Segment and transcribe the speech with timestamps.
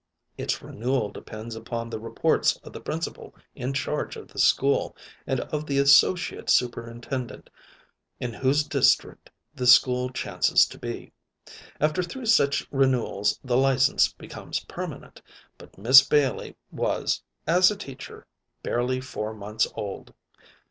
[0.35, 4.95] Its renewal depends upon the reports of the Principal in charge of the school
[5.27, 7.51] and of the Associate Superintendent
[8.19, 11.13] in whose district the school chances to be.
[11.79, 15.21] After three such renewals the license becomes permanent,
[15.59, 18.25] but Miss Bailey was, as a teacher,
[18.63, 20.15] barely four months old.